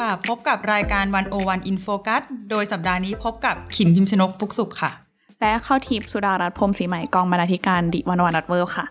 [0.00, 4.90] ค่ะ พบกับรายการ One-O-One In Focus โดยสัปดาห์นี้พบกับขิมพิมชนกพุกสุขค่ะ
[5.40, 8.84] และเข้าทิพย์สุดารัตน์พรหมศรีใหม่กองบรรณาธิการ The One-O-One dot World ค่ะ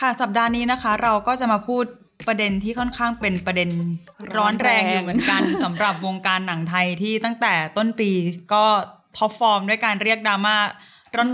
[0.00, 1.84] ค่ะสัปดาห์นี้นะคะ เราก็จะมาพูด
[2.26, 3.68] ประเด็นที่ค่อนข้างเป็นประเด็น
[4.36, 8.10] ร้อนแรงอยู่เหมือนกันสำหรับวงการหนังไทยที่ตั้งแต่ต้นปี
[8.52, 8.64] ก็
[9.16, 10.56] top form ด้วยการเรียกดราม่า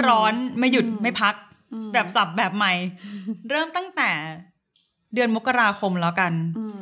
[0.09, 1.34] ร้อนๆไม่หยุดไม่พัก
[1.92, 2.72] แบบสับแบบใหม่
[3.50, 4.11] เริ่มตั้งแต่
[5.15, 6.33] เดือนมกราคมแล้วกัน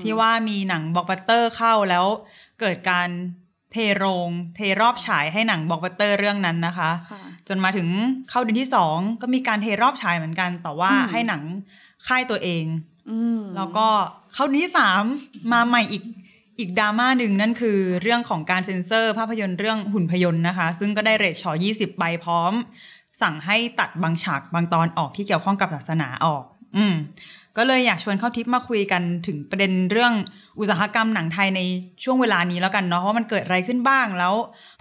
[0.02, 2.04] ที่ว่ามีหนังบล็อกบัสเตอร์เข้าแล้ว
[2.60, 3.08] เกิดการ
[3.72, 7.88] เทโรง เทรอบฉายให้หนังบล็อกบัตเตอร์เรื่องนั้นนะคะค่ะจนมาถึง
[8.30, 11.42] เข้าเดือนที่สองก็มีการเทรอบฉายเหมือนกัน แต่ว่าให้หนัง
[12.06, 12.64] ค่ายตัวเอง
[13.10, 13.86] อืมแล้วก็
[14.34, 15.02] เข้าเดือนที่สาม
[15.52, 16.04] มาใหม่อีก
[16.58, 22.52] อีกดราม่าหนึ่งนั่นคือเรื่องของการเซ็นเซอร์ ภาพยนตร์เรื่องหุ่นพยนต์นะคะ ซึ่งก็ได้เรท ฉ20 ไปพร้อม
[23.22, 26.42] สั่งให้ตัดบางฉากบางตอนออกที่เกี่ยวข้องกับศาสนาออก
[26.76, 26.94] อืม
[27.56, 30.12] ก็เลยอยากชวนเข้าทิปมาคุยกันถึงประเด็นเรื่อง
[30.58, 31.60] อุตสาหกรรมหนังไทยใน
[32.04, 34.34] ช่วงเวลานี้แล้วกันเนาะว่ามันเกิดอะไรขึ้นบ้างแล้ว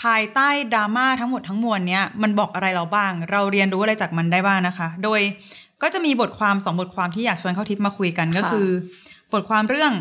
[0.04, 5.22] ภายใต้ดราม่าทั้งหมดทั้งมวลเนี้ยมันบอกอะไรเราบ้าง เราเรียนรู้อะไรจากมันได้บ้างนะคะ โดย
[5.82, 8.68] ก็จะมีบทความสองบทความที่อยากชวนเข้าทิปมาคุยกันก็คือ
[9.34, 9.94] บทความเรื่อง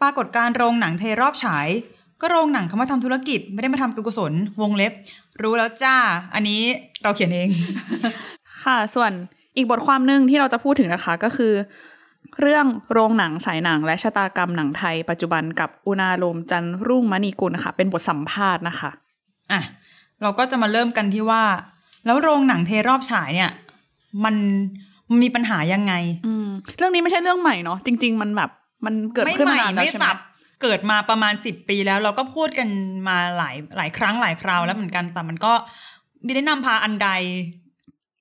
[0.00, 1.68] ปรากฏการณ์โรงหนังเทรอบฉาย
[2.20, 4.92] ก็โรงหนังเขามาทำธุรกิจ ไม่ได้มาทำการกุศลวงเล็บ
[5.42, 5.96] รู้แล้วจ้า
[6.34, 6.62] อันนี้
[7.02, 7.48] เราเขียนเอง
[8.64, 9.12] ค่ะส่วน
[9.56, 11.52] อีกบทความหนึ่งที่เราจะพูดถึงนะคะก็คือ
[12.40, 18.90] เรื่องโรงหนังสายหนังและชะตากรรมหนังไทย ปัจจุบันกับอุณาโลมจันทร์รุ่งมณีกุลค่ะเป็นบทสัมภาษณ์นะคะ
[19.52, 19.60] อะ
[20.22, 21.42] เราก็จะมาเริ่มกันที่ว่า
[22.06, 23.50] แล้วโรงหนังเทรอบฉายเนี่ย
[24.24, 24.34] มัน
[25.08, 25.94] มันมีปัญหายังไง
[26.26, 28.50] อืมเรื่องนี้ไม่ใช่เรื่องใหม่เนาะจริง ๆ มันแบบ
[28.84, 30.16] มันเกิดไม่ขึ้นใหมาม่นานแล้วไม่ใช่ไหมสับ
[30.62, 32.68] เกิดมาประมาณสิบปีแล้ว เราก็พูดกัน
[33.08, 35.52] มาหลายหลายครั้งหลายคราวแล้วเหมือนกันแต่มันก็
[36.24, 37.10] ไม่ได้นำพาอันใด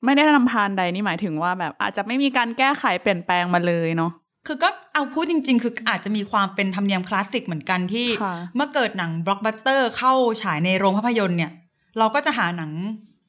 [0.06, 4.12] ไม่ได้นำพาอันใดนี่หมายถึงว่าแบบอาจจะไม่มีการแก้ไขเปลี่ยนแปลงมาเลยเนาะ
[4.48, 11.52] คือก็เอาพูดจริง ๆ คืออาจจะมีความเป็นธรรมเนียมคลาสสิกเหมือนกันที่ค่ะเมื่อเกิดหนังบล็อกบัสเตอร์เข้าฉายในโรงภาพยนตร์เนี่ย
[11.98, 12.72] เราก็จะหาหนัง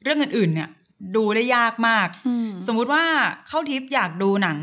[0.02, 0.68] เรื่องอื่น ๆ เนี่ย
[1.16, 3.04] ดูได้ยากมากอืมสมมุติว่า
[3.48, 4.58] ข้าวทิพย์อยากดูหนัง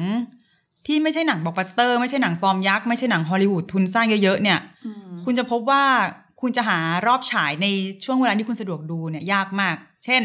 [0.88, 5.84] ที่ไม่ใช่หนังบล็อกบัสเตอร์ไม่ใช่หนังฟอร์มยักษ์ไม่ใช่หนังฮอลลีวูดทุนสร้างเยอะๆเนี่ยอืมคุณจะพบว่า
[6.42, 7.68] คุณจะหารอบฉายใน
[8.06, 9.76] ช่วงเวลาที่คุณสะดวกดูเนี่ยยากมาก
[10.06, 10.24] เช่น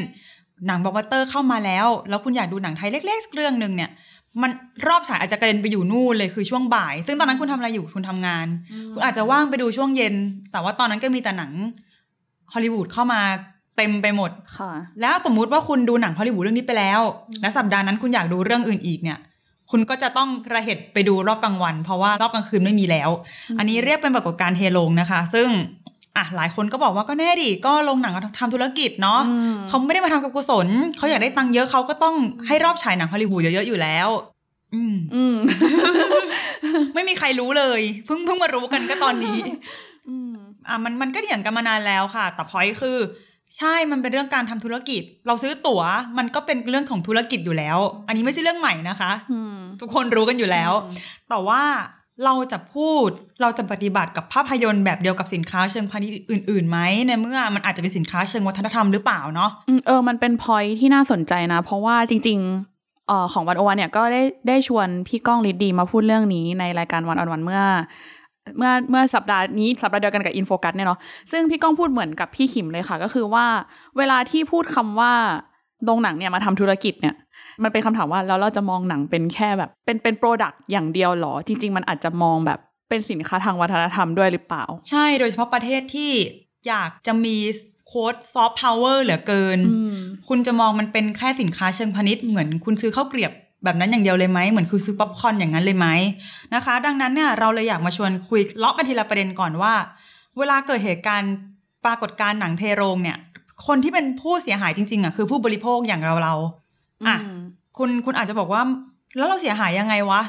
[0.66, 3.90] หนังบล็อกบัสเตอร์เข้ามาแล้ว แล้วคุณอยากดูหนังไทยเล็กๆสักเรื่องหนึ่งเนี่ย
[4.42, 4.50] มัน
[4.88, 8.46] รอบฉายอาจจะกระเด็นไปอยู่นู่นเลยคือช่วงบ่าย ซึ่งตอนนั้นคุณทำอะไรอยู่คุณทำงาน
[8.94, 10.14] คุณอาจจะว่างไปดูช่วงเย็น
[10.52, 11.52] แต่ว่าตอนนั้นก็มีแต่หนัง
[12.52, 13.20] ฮอลลีวูดเข้ามา
[13.76, 17.00] เต็มไปหมดค่ะ แล้วสมมุติว่าคุณดูหนังฮอลลีวูดเรื่องนี้ไปแล้ว
[17.42, 19.18] และสัปดาห์นั้นคุณอยากดูเรื่องอื่นอีกเนี่ย
[19.70, 23.10] คุณก็จะต้องกระเหตุไปดูรอบกลางวัน เพราะว่ารอบกลางคืนไม่มีแล้ว
[23.58, 25.48] อันนี้เรียกเป็นปรากฏการณ์เทลงนะคะ ซึ่ง
[26.16, 32.14] อะหลายคนก็บอกว่าก็แน่ดิก็ลงหนังทำธุรกิจเนาะอืมเขาไม่ได้มาทำกับกุศลเขาอยากได้ตังค์เยอะเขาก็ต้อง
[32.46, 34.08] ให้รอบฉายหนังฮอลลีวูดเยอะๆอยู่แล้ว
[34.74, 35.36] อืมอืม
[36.94, 39.38] ไม่มีใครรู้เลยเพิ่งเพิ่งมารู้กันก็ตอนนี้
[40.08, 40.34] อืม
[40.68, 42.98] อะมันมันก็เถียงกันมานานแล้วค่ะ แต่พอยคือ
[43.58, 45.82] ใช่มันเป็นเรื่องการทำธุรกิจ เราซื้อตั๋ว
[46.18, 50.72] มันก็เป็นเรื่องของธุรกิจอยู่แล้ว อันนี้ไม่ใช่เรื่องใหม่นะคะอืมทุกคนรู้กันอยู่แล้ว
[51.28, 51.62] แต่ว่า
[52.24, 53.08] เราจะพูด
[53.42, 59.50] เราจะปฏิบัติกับภาพยนตร์แบบเดียวกับสินค้าเชิงพาณิชย์อื่นๆไหมในเมื่อมันอาจจะเป็นสินค้าเชิงวัฒนธรรมหรือเปล่าเนาะ
[59.86, 67.62] เออมันเป็นพอยที่น่าสนใจนะ เพราะว่าจริงๆเออของวันโอวันเนี่ยก็ได้ได้ชวนพี่ก้องฤทธิ์ดีมาพูดเรื่องนี้ในรายการวันออนวันเมื่อ
[68.58, 70.98] เมื่อเมื่อสัปดาห์นี้สัปดาห์เดียวกันกับอินโฟกัสเนี่ยเนาะ
[71.32, 73.46] ซึ่งพี่ก้องพูดเหมือนกับพี่ขิมเลยค่ะ ก็คือว่า
[73.98, 75.12] เวลาที่พูดคำว่า
[75.84, 77.14] โรงหนังเนี่ยมาทำธุรกิจเนี่ย
[77.62, 82.58] มันเป็นคำถามว่าแล้วเราจะมองหนังเป็นแค่แบบ เป็นเป็น product อย่างเดียวเหรอ จริง ๆ มันอาจจะมองแบบ
[82.88, 86.12] เป็นสินค้าทางวัฒนธรรมด้วยหรือเปล่า ใช่โดยเฉพาะประเทศที่
[86.68, 87.36] อยากจะมี
[87.88, 89.96] quote soft power เหลือเกินอืม
[90.28, 93.32] คุณจะมองมันเป็นแค่สินค้าเชิงพาณิชย์เหมือนคุณซื้อข้าวเกรียบ
[93.64, 95.88] แบบนั้นอย่างเดียวเลยไหมเหมือนคือซื้อป๊อปคอร์นอย่างนั้นเลยไหม
[96.54, 99.74] นะคะ ดังนั้นเนี่ยเราเลยอยากมาชวนคุยเลาะกันทีละประเด็นก่อนว่า
[100.38, 101.34] เวลาเกิดเหตุการณ์
[101.84, 103.18] ปรากฏการณ์หนังเทโรงเนี่ย
[103.66, 106.61] คนที่เป็นผู้เสียหายจริงๆอะคือผู้บริโภคอย่างเราเราๆ
[107.08, 107.40] อะอืม
[107.78, 108.62] คุณคุณอาจจะบอกว่า
[109.16, 110.22] แล้วเราเสียหายยังไงวะ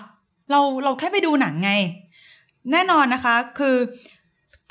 [0.51, 1.71] เราเราแค่ไปดูหนังไง
[2.71, 3.75] แน่นอนนะคะ คือ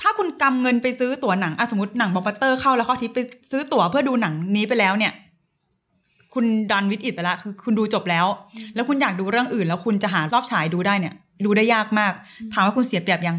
[0.01, 3.19] ถ้าคุณกำเงินไปซื้อตั๋วหนังอะสมมติหนังบล็อกบัสเตอร์เข้าแล้วเขาทิปไป
[3.51, 5.13] ซื้อตั๋วเพื่อดูหนังนี้ไปแล้วเนี่ย
[6.35, 8.27] คุณดันวิดอิดไปละคือคุณดูจบแล้ว
[8.75, 11.15] แล้วคุณอยากดูเรื่องอื่น แล้วคุณจะหารอบฉายดูได้เนี่ย
[11.45, 12.13] ดูได้ยากมาก
[12.53, 13.37] ถามว่าคุณเสียเปรียบยัง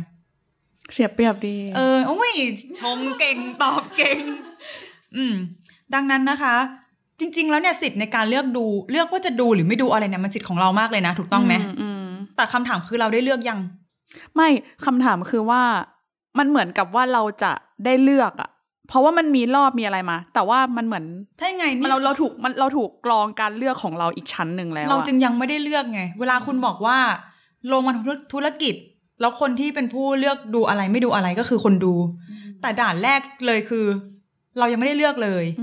[0.93, 2.31] เสียเปรียบดี เออโอ้ย
[2.79, 4.19] ชมเก่งตอบเก่ง
[5.15, 5.35] อืม
[5.93, 6.55] ดังนั้นนะคะ
[7.19, 12.03] จริง ๆ แล้วเนี่ยสิทธิ์ในการเลือกดูเลือกว่าจะดูหรือไม่ดูอะไรเนี่ยมันสิทธิ์ของเรามากเลยนะ ถูกต้องไหมอืม
[12.35, 13.59] แต่คำถามคือเราได้เลือกยัง
[14.35, 14.47] ไม่
[14.85, 15.61] คำถามคือว่า
[16.37, 17.51] มันเหมือนกับว่าเราจะ
[17.85, 18.49] ได้เลือกอะ
[18.87, 21.05] เพราะว่ามันมีรอบมีอะไรมา แต่ว่ามันเหมือน
[21.39, 26.97] ถ้ายังไงนี่เราเราถูกมันเราถูกกรองการเลือกของเราอีกชั้นหนึ่งแล้วอะเราจึงยังไม่ได้เลือกไง เวลาคุณบอกว่า
[27.71, 28.75] ลงมาทำธุรกิจ
[29.21, 31.93] แล้วคนที่เป็นผู้เลือกดูอะไรไม่ดูอะไรก็คือคนดู
[32.61, 33.85] แต่ด่านแรกเลยคือ
[34.59, 35.62] เรายังไม่ได้เลือกเลยอ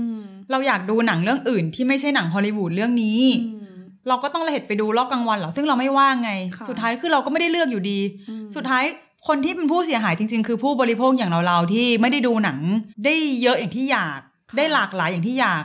[0.51, 3.77] เราอยากดูหนังเรื่องอื่นที่ไม่ใช่หนังฮอลลีวูดเรื่องนี้อืม
[4.07, 7.99] เราก็ต้องระเหตุไปดูรอบกลางวันเหรอ ซึ่งเราไม่ว่างไงค่ะสุดท้ายคือเราก็ไม่ได้เลือกอยู่ดี
[8.29, 8.83] อืมสุดท้าย
[9.27, 12.59] คนที่เป็นผู้เสียหายจริง ๆ คือผู้บริโภคอย่างเราๆที่ไม่ได้ดูหนัง
[13.05, 14.19] ได้เยอะอย่างที่อยาก
[14.57, 15.63] ได้หลากหลายอย่างที่อยาก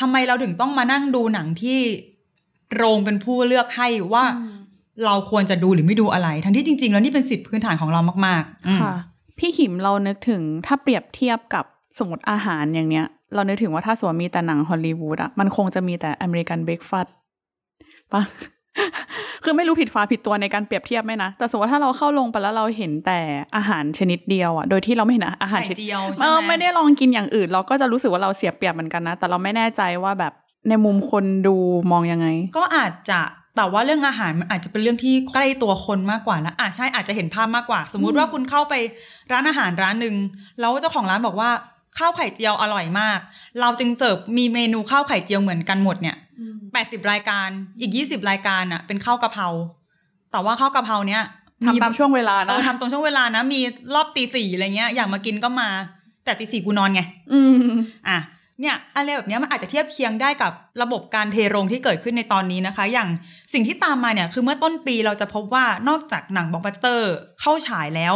[0.00, 1.78] ทำไมเราถึงต้องมานั่งดูหนังที่
[2.76, 4.24] โรงเป็นผู้เลือกให้ว่า
[5.04, 8.94] เราควรจะดูหรือไม่ดูอะไร ทั้งที่จริง ๆ แล้วนี่เป็นสิทธิพื้นฐานของเรามากๆอืมค่ะ
[9.38, 11.64] พี่ขิมเรานึกถึงถ้าเปรียบเทียบกับ
[11.98, 17.14] สมมติอาหารอย่างเนี้ย เรานึกถึงว่าถ้าสมมติมีแต่หนังฮอลลีวูดอะมันคงจะมีแต่อเมริกันเบรกฟาสต์
[18.12, 18.22] ปะ
[19.44, 23.20] คือไม่รู้ผิดฟ้าผิดตัวในการเปรียบเทียบไหมนะ แต่สมมติว่าถ้าเราเข้าลงไปแล้วเราเห็นแต่
[23.56, 30.32] อาหารชนิดเดียวอะโดยที่เราไม่เห็นอาหารชไข่นิดเจียวเอใช่อไหมไม่ได้ลองกินอย่างอื่น เราก็จะรู้สึกว่าเราเสียเปรียบเหมือนกันนะ แต่เราไม่แน่ใจว่าแบบ
[30.68, 31.56] ในมุมคนดู
[31.92, 32.26] มองยังไง
[32.58, 33.20] ก็อาจจะ
[33.56, 38.74] แต่ว่าเรื่องอาหารมันอาจจะเป็นเรื่องที่ใกล้ตัวคนมากกว่าแล้วอะใช่อาจจะเห็นภาพมากกว่า สมมุติว่าคุณเข้าไป
[39.32, 40.14] ร้านอาหารร้านหนึ่ง
[40.60, 41.50] แล้วเจ้าของร้านบอกว่า
[41.98, 43.18] ข้าวไข่เจียวอร่อยมาก
[43.60, 46.16] เราจึงเสิร์ฟมีเมนูข้าวไข่เจียวเหมือนกันหมดเนี่ย
[46.72, 47.48] แปดสิบรายการ
[47.80, 49.46] อีกยี่สิบรายการอะเป็นข้าวกะเพรา
[50.32, 51.22] แต่ว่าข้าวกะเพราเนี้ย
[51.66, 53.60] ทำตามช่วงเวลาเอนะอทำตรงช่วงเวลานะ มี
[53.94, 55.68] รอบตีสี่อะไรเงี้ย อยากมากินก็มา
[56.24, 57.02] แต่ตีสี่กูนอนไง
[57.32, 57.54] อืม
[58.08, 58.18] อะ
[58.60, 60.52] เนี่ยอะไรแบบเนี้ยมันอาจจะเทียบเคียงได้กับ
[60.82, 63.08] ระบบการเทโรงที่เกิดขึ้นในตอนนี้นะคะ อย่าง
[63.52, 68.14] สิ่งที่ตามมาเนี่ยคือเมื่อต้นปีเราจะพบว่านอกจากหนังบล็อกบัสเตอร์เข้าฉายแล้ว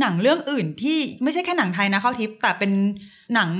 [0.00, 2.72] หนังเรื่องอื่นที่ไม่ใช่แค่หนังไทยนะข้าวทิพย์แต่เป็น
[3.34, 3.50] หนัง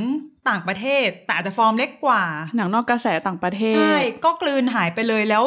[0.49, 2.23] ต่างประเทศ แต่อาจจะฟอร์มเล็กกว่า
[2.57, 5.45] หนังนอกกระแสต่างประเทศ ใช่ ก็กลืนหายไปเลยแล้ว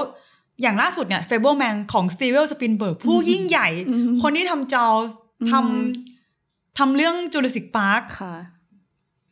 [0.61, 4.85] อย่างล่าสุดเนี่ย Fabelmans ของ Steven Spielberg ผู้ยิ่งใหญ่อืมคนที่ทำจอ
[5.51, 8.35] ทำทำเรื่อง Jurassic Park ค่ะ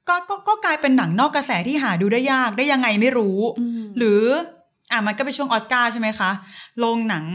[0.07, 4.21] ก็ก็ก็กลายเป็นหนังนอกกระแสที่หาดูได้ยากได้ยังไงไม่รู้อืมหรือ
[4.91, 6.31] อะมันก็เป็นช่วงออสการ์ใช่ไหมคะ
[6.79, 7.25] โรงหนัง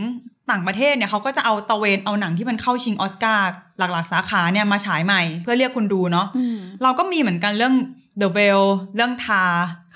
[0.50, 7.75] ต่างประเทศเนี่ยเขาก็จะเอาตระเวนเอาหนังที่มันเข้าชิงออสการ์หลากๆ สาขาเนี่ยมาฉายใหม่ เพื่อเรียกคนดูเนาะอืมเราก็มีเหมือนกันเรื่อง
[8.20, 8.64] The Veil
[8.94, 9.44] เรื่องทา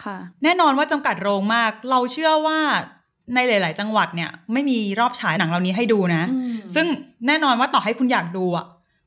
[0.05, 2.59] ค่ะแน่นอนว่าจำกัดโรงมาก เราเชื่อว่า
[3.35, 6.87] ในหลาย ๆ จังหวัดเนี่ย ไม่มีรอบฉายหนังเหล่านี้ให้ดูนะอืมซึ่ง
[7.27, 8.67] แน่นอนว่าต่อให้คุณอยากดูอะ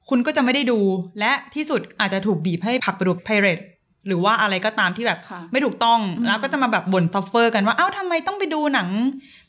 [0.09, 0.79] คุณก็จะไม่ได้ดู
[1.19, 3.59] และที่สุดอาจจะถูกบีบให้ผลักไปดู pirate
[4.07, 8.89] หรือว่าอะไรก็ตามที่แบบค่ะไม่ถูกต้องอืมแล้วก็จะมาแบบบ่น suffer กันว่า เอ้าทำไมต้องไปดูหนัง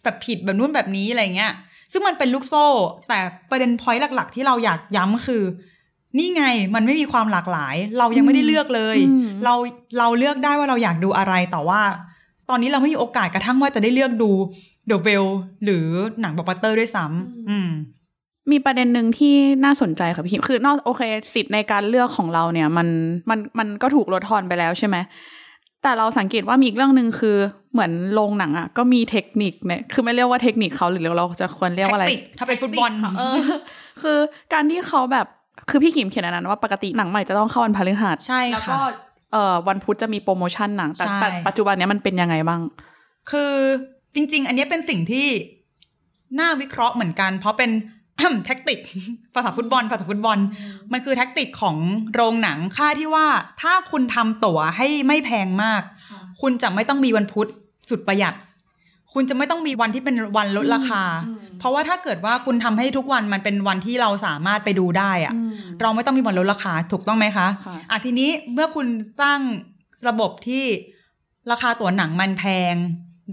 [0.02, 1.52] แบบผิดแบบนู้นแบบนี้อะไรเงี้ย
[1.93, 2.67] ซึ่งมันเป็นลูกโซ่
[3.08, 3.19] แต่
[3.50, 5.43] ประเด็น point หลัก ๆ ที่เราอยากย้ำคือ
[6.19, 6.44] นี่ไง
[6.75, 9.55] มันไม่มีความหลากหลาย เรายังไม่ได้เลือกเลยอืมเรา
[9.99, 11.81] เราเลือกได้ว่าเราอยากดูอะไรแต่ว่า
[12.49, 14.31] ตอนนี้เราไม่มีโอกาสกระทั่งว่าจะได้เลือกดู
[14.90, 15.25] The Whale
[15.64, 15.87] หรือ
[16.20, 17.69] หนังบล็อกบัสเตอร์ด้วยซ้ำอืม
[18.50, 21.02] มีประเด็นหนึ่งที่น่าสนใจค่ะพี่ขิมคือนอกโอเค
[21.35, 22.88] สิทธิ์ในการเลือกของเราเนี่ย มัน
[23.31, 24.96] มันมันก็ถูกลดทอนไปแล้วใช่ไหม
[25.82, 27.37] แต่เราสังเกตว่ามีอีกเรื่องหนึ่งคือ
[27.72, 33.34] เหมือนโรงหนังอะก็มีเทคนิคเนี่ยคือไม่เรียกว่าเทคนิคเขาหรือเราจะควรเรียกว่าอะไร tactic ถ้าเป็นฟุตบอลเออ
[34.02, 34.18] คือ
[34.52, 35.26] การที่เขาแบบ
[35.70, 38.80] คือพี่ขิมเขียนอันนั้นว่าปกติหนังใหม่จะต้องเข้าวันพฤหัสใช่แล้วค่ะก็
[39.32, 42.60] เอ่อวันพุธจะมีโปรโมชั่นหนังแต่ใช่แต่ปัจจุบันเนี้ยมันเป็นยังไงบ้าง
[43.30, 43.52] คือ
[44.14, 45.26] จริง ๆ อันเนี้ยเป็นสิ่งที่
[46.40, 47.70] น่าวิเคราะห์เหมือนกัน เพราะเป็น
[48.47, 48.78] tactic
[49.34, 50.38] ภาษาฟุตบอลภาษาฟุตบอล
[50.92, 51.76] มันคือแท็กติกของ
[52.14, 53.26] โรงหนังค่าที่ว่า
[53.62, 55.82] ถ้าคุณทำตั๋วให้ไม่แพงมาก
[56.40, 57.49] คุณจะไม่ต้องมีวันพุธ
[57.90, 58.35] สุดประหยัด
[59.14, 61.02] คุณจะไม่ต้องมีวันที่เป็นวันลดราคา
[61.59, 65.35] เพราะว่าถ้าเกิดว่าคุณทำให้ทุกวันมันเป็นวันที่เราสามารถไปดูได้อะ
[65.80, 68.87] เราไม่ต้องมีวันลดราคาถูกต้องไหมคะค่ะอะทีนี้เมื่อคุณ
[69.21, 69.38] สร้าง
[70.09, 70.64] ระบบที่
[71.50, 72.75] ราคาตั๋วหนังมันแพง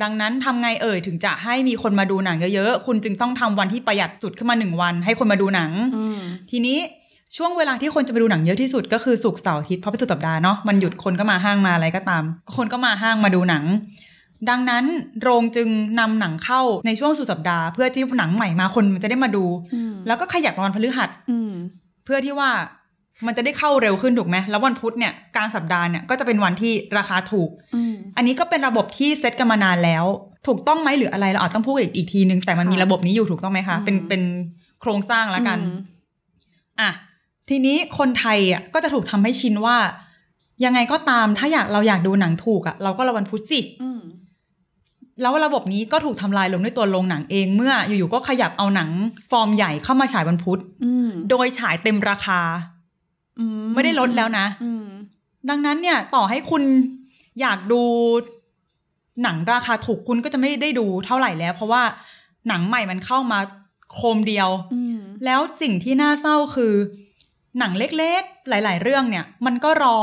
[0.03, 6.19] ดังนั้นทำไงเอ่ยถึงจะให้มีคนมาดูหนังเยอะๆ คุณจึงต้องทำวันที่ประหยัดสุดขึ้นมาหนึ่งวัน ให้คนมาดูหนังอืม
[6.51, 6.77] ทีนี้
[7.37, 12.23] ช่วงเวลาที่คนจะไปดูหนังเยอะที่สุดก็คือศุกร์เสาร์อาทิตย์เพราะเป็นสุดสัปดาห์เนาะมันหยุดคนก็มาห้างมาอะไรก็ตาม
[12.55, 13.63] คนก็มาห้างมาดูหนัง
[14.49, 14.85] ดังนั้น
[15.21, 15.67] โรงจึง
[15.99, 21.51] นำหนังเข้าในช่วงสุดสัปดาห์เพื่อที่หนังใหม่มาคนมันจะได้มาดูอืมแล้วก็ขยับมาวันพฤหัสอืม
[22.05, 22.49] เพื่อที่ว่า
[23.25, 30.05] มันจะได้เข้าเร็วขึ้นถูกไหมแล้ววันพุธเนี่ยกลางสัปดาห์เนี่ยก็จะเป็นวันที่ราคาถูกอืมอันนี้ก็เป็นระบบที่เซตกันมานานแล้ว
[30.47, 34.21] ถูกต้องไหมหรืออะไรเราอาจต้องพูดอีกอีกทีนึงแต่มันค่ะมีระบบนี้อยู่ถูกต้องไหมคะอืมเป็นเป็น
[34.81, 35.79] โครงสร้างแล้วกันอืม
[36.81, 36.89] อะ
[37.49, 39.77] ทีนี้คนไทยอะก็จะถูกทำให้ชินว่า
[40.65, 44.01] ยังไงก็ตามถ้าอยากเราอยากดูหนังถูกอะเราก็รอวันพุธสิอืม
[45.21, 48.89] แล้วระบบนี้ก็ถูกทำลายลงด้วยตัวโรงหนังเองเมื่ออยู่ๆก็ขยับเอาหนัง
[49.31, 52.39] ฟอร์มใหญ่เข้ามาฉายวันพุธอืมโดยฉายเต็มราคา
[53.39, 54.85] อืไม่ได้ลดแล้วนะอืม
[55.49, 56.63] ดังนั้นเนี่ย ต่อให้คุณ
[57.41, 57.81] อยากดู
[59.23, 61.83] หนังราคาถูกคุณก็จะไม่ได้ดูเท่าไหร่แล้ว เพราะว่า
[62.47, 63.39] หนังใหม่มันเข้ามา
[63.93, 66.73] โคมเดียวอืมแล้วสิ่งที่น่าเศร้าคือ
[67.59, 69.99] หนังเล็กๆ หลาย ๆ เรื่องเนี่ย มันก็รอ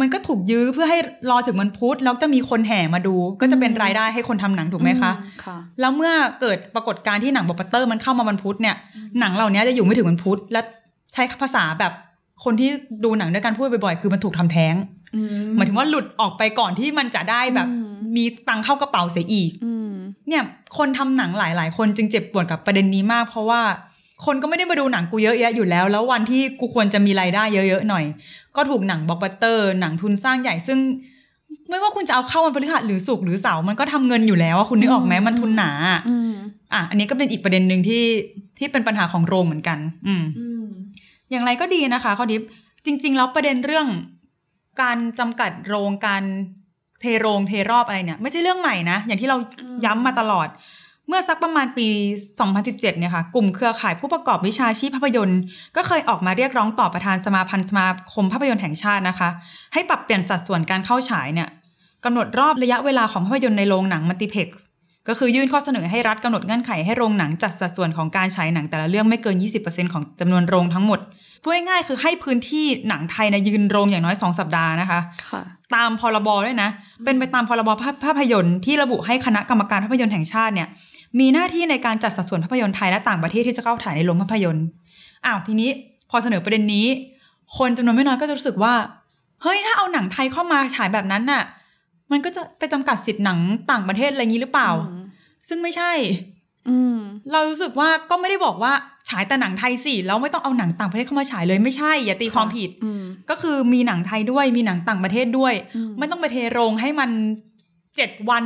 [0.00, 0.98] มันก็ถูกยื้อเพื่อให้
[1.30, 5.12] รอถึงมันพุธแล้วจะมีคนแห่มาดู ก็จะเป็นรายได้ให้คนทำหนังถูกไหมคะ
[5.44, 8.76] ค่ะแล้วเมื่อเกิดปรากฏการณ์ที่หนังบล็อกบัสเตอร์มันเข้ามาวันพุธเนี่ย
[9.20, 10.60] หนังเหล่านี้จะอยู่ไม่ถึงวันพุธและ
[11.12, 11.92] ใช้ภาษาแบบ
[12.44, 12.70] คนที่
[13.04, 14.74] ดูหนังด้วยกันพูดบ่อยๆ คือมันถูกทำแท้ง
[15.14, 19.90] อืมหมายถึงว่าหลุดออกไปก่อนที่มันจะได้แบบอืมมีตังค์เข้ากระเป๋าเสียอีกอืม
[20.28, 20.42] เนี่ย
[20.78, 23.62] คนทำหนังหลาย ๆ คนจึงเจ็บปวดกับประเด็นนี้มาก เพราะว่า
[24.24, 28.04] คนก็ไม่ได้มาดูหนังกูเยอะแยะอยู่แล้ว แล้ววันที่กูควรจะมีรายได้เยอะๆหน่อย
[28.56, 30.78] ก็ถูกหนังบล็อกบัสเตอร์ หนังทุนสร้างใหญ่ซึ่ง
[31.70, 35.70] ไม่ว่าคุณจะเอาเข้าวันพฤหัสหรือศุกร์หรือเสาร์มันก็ทำเงินอยู่แล้วอะคุณนึกออกไหมมันทุนหนา
[36.08, 36.32] อืม
[36.72, 38.04] อะอันนี้ก็เป็นอีกประเด็นหนึ่งที่
[38.58, 40.66] ที่เป็นปัญหาของโรงเหมือนกัน อืมอืม
[41.30, 42.42] อย่างไรก็ดีนะคะข้อดิฟ
[42.86, 43.86] จริง ๆ แล้วประเด็นเรื่อง
[44.82, 46.22] การจำกัดโรงการ
[47.00, 49.36] เทโรงเทรอบอะไรเนี่ย ไม่ใช่เรื่องใหม่นะอย่างที่เรา
[49.84, 50.48] ย้ำมาตลอด
[51.08, 51.88] เมื่อสักประมาณปี
[52.38, 55.40] 2017 เนี่ยค่ะ กลุ่มเครือข่ายผู้ประกอบวิชาชีพภาพยนตร์
[55.76, 59.28] ก็เคยออกมาเรียกร้องต่อประธานสมาพันธ์สมาคมภาพยนตร์แห่งชาตินะคะ
[59.72, 61.48] ให้ปรับเปลี่ยนสัดส่วนการเข้าฉายเนี่ย
[62.04, 64.64] กำหนดรอบระยะเวลาของภาพยนตร์ในโรงหนังมัลติเพล็กซ์
[65.08, 71.00] ก็คือยื่นข้อเสนอให้รัฐกำหนดเงื่อนไขให้โรงหนังจัดสัดส่วนของการฉายหนังแต่ละเรื่องไม่เกิน 20%ของจำนวนโรงทั้งหมด
[71.42, 75.42] พูดง่ายๆคือให้พื้นที่หนังไทยนะยืนโรงอย่างน้อย 2 สัปดาห์นะคะค่ะ
[75.74, 76.70] ตามพรบด้วยนะ
[77.04, 80.68] เป็นไปตามพรบภาพภาพยนตร์ที่ระบุให้คณะกรรมการภาพยนตร์แห่งชาติเนี่ย
[81.18, 84.66] มีหน้าที่ในการจัดสัดส่วนภาพยนตร์ไทยและต่างประเทศที่จะเข้าถ่ายในโรงภาพยนตร์
[85.24, 85.70] อ้าวทีนี้
[86.10, 86.86] พอเสนอประเด็นนี้
[87.56, 88.74] คนจำนวนไม่น้อยก็จะรู้สึกว่า
[89.42, 91.42] เฮ้ยถ้าเอาหนังไทยเข้ามาฉายแบบนั้นน่ะ
[92.10, 93.38] มันก็จะไปจำกัดสิทธิ์หนัง
[93.70, 94.70] ต่างประเทศอะไรอย่างนี้หรือเปล่า
[95.48, 95.92] ซึ่งไม่ใช่
[96.68, 96.96] อืม
[97.32, 98.72] เรารู้สึกว่าก็ไม่ได้บอกว่า
[99.08, 107.10] ฉายแต่หนังไทยสิแล้วไม่ต้องเอาหนังต่างประเทศเข้ามาฉายเลยไม่ใช่ อย่าตีความผิดอืมก็คือมีหนังไทยด้วย มีหนังต่างประเทศด้วยอืมไม่ต้องไปเทโรงให้มัน
[107.96, 108.44] เจ็ดวัน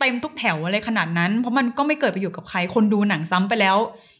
[0.00, 3.76] เต็มทุกแถวอะไรขนาดนั้น เพราะมันก็ไม่เกิดประโยชน์กับใคร คนดูหนังซ้ำไปแล้ว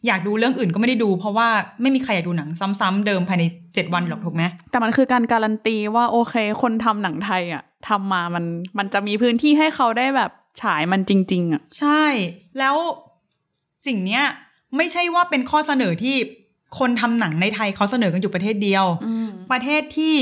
[0.06, 1.49] อยากดูเรื่องอื่นก็ไม่ได้ดู เพราะว่า
[1.82, 2.49] ไม่มีใครอยากดูหนัง
[2.80, 3.44] ซ้ำๆเดิมภายใน
[3.75, 8.44] เจ็ดวันหรอกถูกไหมแต่มันคือการการันตีว่าโอเค คนทำหนังไทยอะทำมามัน
[8.78, 10.30] มันจะมีพื้นที่ให้เขาได้แบบ
[10.62, 12.04] ฉายมันจริง ๆ อะ ใช่
[12.58, 12.76] แล้ว
[13.87, 14.25] สิ่งเนี้ย
[14.76, 16.16] ไม่ใช่ว่าเป็นข้อเสนอที่
[16.78, 20.16] คนทำหนังในไทยเขาเสนอกันอยู่ประเทศเดียวอืมประเทศที่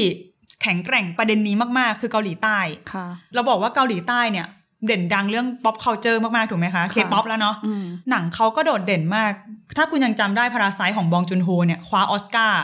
[0.63, 2.59] แข็งแกร่งประเด็นนี้มากๆ คือเกาหลีใต้
[2.93, 4.47] ค่ะเราบอกว่าเกาหลีใต้เนี่ย
[4.87, 9.33] เด่นดังเรื่อง pop culture มาก ๆ ถูกไหมคะค่ะ K-pop แล้วเนาะอืมหนังเขาก็โดดเด่นมาก
[9.77, 12.63] ถ้าคุณยังจำได้พาราไซของบองจุนโฮเนี่ย คว้าออสการ์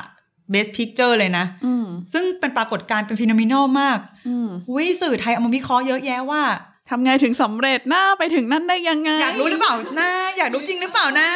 [0.52, 6.42] Best Picture เลยนะอืมซึ่งเป็นปรากฏการณ์เป็นฟิโนมินอลมากอืมวิสื่อไทยเอามาวิเคราะห์เยอะแยะว่า
[6.90, 11.28] ทำไงถึงสำเร็จหน้าไปถึงนั่นได้ยังไง อยากรู้หรือเปล่านะอยากรู้จริงหรือเปล่านะ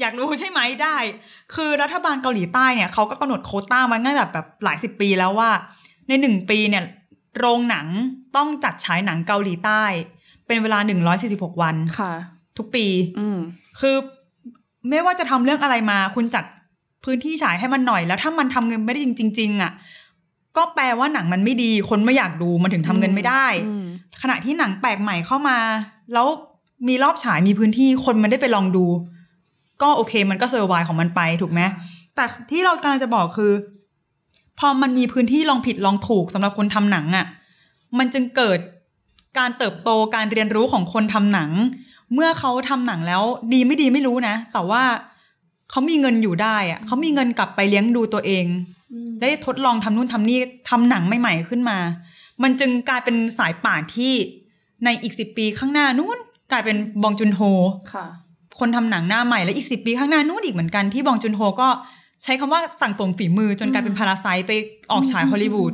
[0.00, 0.96] อยากรู้ใช่ไหมได้
[1.54, 5.50] คือรัฐบาลเกาหลีใต้เนี่ยเขาก็กำหนดโควต้ามาตั้งแต่แบบหลายสิบปีแล้วว่า
[6.08, 6.84] ในหนึ่งปีเนี่ย
[7.38, 7.86] โรงหนัง
[8.36, 9.82] ต้องจัดฉายหนังเกาหลีใต้
[10.46, 10.78] เป็นเวลา
[11.20, 12.12] 146 วันค่ะ
[12.58, 12.86] ทุกปี
[13.18, 13.38] อืม
[13.80, 13.96] คือ
[14.88, 16.44] ไม่ว่าจะทำเรื่องอะไรมา คุณจัด
[17.04, 19.72] พื้นที่ฉายให้มันหน่อย แล้วถ้ามันทำเงินไม่ได้จริง ๆอะ
[20.56, 23.84] ก็แปลว่าหนังมันไม่ดี คนไม่อยากดูมันถึงทำเงินไม่ได้อืม
[24.22, 25.58] ขณะที่หนังแปลกใหม่เข้ามา
[26.12, 26.26] แล้ว
[26.88, 28.84] มีรอบฉายมีพื้นที่คนมันได้ไปลองดู
[29.82, 31.60] ก็โอเคมันก็เซอร์ไวของมันไปถูกไหม
[32.14, 33.52] แต่ที่เรากำลังจะบอกคือ
[34.58, 37.26] พอมันมีพื้นที่ลองผิดลองถูกสำหรับคนทำหนังอะ่ะ
[37.98, 38.58] มันจึงเกิด
[39.38, 41.50] การเติบโตการเรียนรู้ของคนทำหนัง
[42.14, 44.82] เมื่อเขาทำหนังแล้วดีไม่ดีไม่รู้นะ แต่ว่า
[45.70, 48.46] เขามีเงินอยู่ได้อะเขามีเงินกลับไปเลี้ยงดูตัวเอง
[49.20, 50.38] ได้ทดลองทำนู่นทำนี่
[50.70, 51.78] ทำหนังใหม่ๆขึ้นมา
[52.42, 54.14] มันจึงกลายเป็นสายป่านที่
[54.84, 56.18] ในอีกสิปีข้างหน้านู้น
[56.52, 57.40] กลายเป็นบองจุนโฮ
[57.92, 58.06] ค่ะ
[58.58, 61.68] คนทำหนังหน้าใหม่และอีกสิปีข้างหน้านู้นอีกเหมือนกันที่บองจุนโฮก็
[62.22, 64.52] ใช้คำว่าสั่งสมฝีมือจนกลายเป็นพาราไซไป
[64.92, 65.72] ออกฉายฮอลลีวูด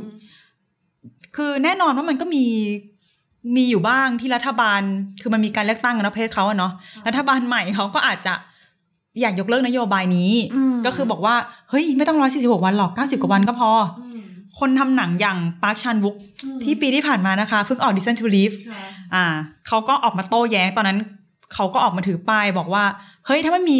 [1.37, 2.45] คือแน่นอนว่ามันก็มี
[3.55, 4.81] มีอยู่บ้างที่รัฐบาล
[5.21, 6.71] คือมันมีการเลือกตั้งนะประเทศเขาอะเนาะ
[7.07, 8.33] รัฐบาลใหม่เขาก็อาจจะ
[9.21, 11.35] อยากยกเลิกนโยบายนี้อืมก็คือบอกว่า
[11.69, 13.69] เฮ้ย ไม่ต้องร้อยสี่สิบหกวันหรอกเก้าสิบกว่าวันก็พอ
[14.01, 14.17] อ
[14.59, 16.15] คนทำหนังอย่างปาร์คชานวุก
[16.63, 18.51] ที่ปีที่ผ่านมานะคะเพิ่งออก Decision to Leave
[19.13, 19.25] อ่า
[19.67, 20.99] เขาก็ออกมาโต้แย้งตอนนั้น
[21.53, 22.83] เขาก็ออกมาถือป้ายบอกว่า
[23.25, 23.79] เฮ้ย ถ้าไม่มี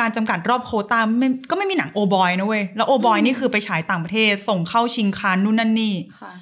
[0.00, 6.32] การจำกัดรอบโควตาไม่ก็ไม่มีหนังโอบอยนะเว้ย แล้วโอบอยนี่คือไปฉายต่างประเทศ ส่งเข้าชิงคานนู่นนั่นนี่ค่ะ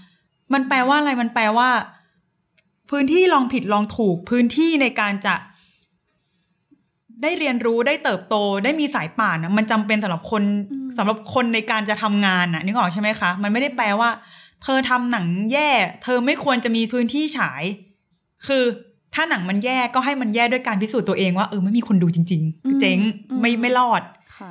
[0.53, 1.69] มันแปลว่าอะไรมันแปลว่า
[2.91, 5.35] พื้นที่ลองผิดลองถูกพื้นที่ในการจะ
[7.23, 10.43] ได้เรียนรู้ได้เติบโตได้มีสายป่านนะมันจำเป็นสำหรับคน
[10.99, 14.11] สำหรับคนในการจะทำงานน่ะนึกออกใช่ไหมคะ มันไม่ได้แปลว่า
[14.63, 15.71] เธอทำหนังแย่
[16.03, 17.63] เธอไม่ควรจะมีพื้นที่ฉาย
[18.47, 18.65] คือ
[19.15, 22.99] ถ้าหนังมันแย่ก็ให้มันแย่ด้วยการพิสูจน์ตัวเองว่าเออไม่มีคนดูจริงอืมๆเจ๊ง
[23.31, 24.03] อืมไม่ไม่รอด
[24.39, 24.51] ค่ะ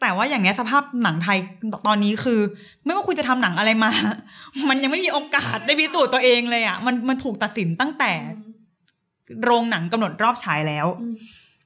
[0.00, 1.38] แต่ว่าอย่างเนี้ยสภาพหนังไทย
[1.86, 2.40] ตอนนี้คือ
[2.84, 3.90] ไม่ว่าคุณจะทำหนังอะไรมา
[4.68, 8.12] มันยังไม่มีโอกาสได้พิสูจน์ตัวเองเลยอะ มันมันถูกตัดสินตั้งแต่
[9.44, 10.86] โรงหนังกำหนดรอบฉายแล้ว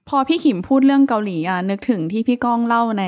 [0.08, 3.04] พอพี่ขิมพูดเรื่องเกาหลีอะนึกถึงที่พี่ก้องเล่าใน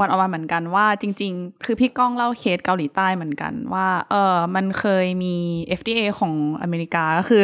[0.00, 5.36] วันออกมาเหมือนกันว่าจริง ๆ คือพี่ก้องเล่าเคสเกาหลีใต้เหมือนกันว่าเออมันเคยมี
[5.78, 7.42] FDA ของอเมริกาก็คือ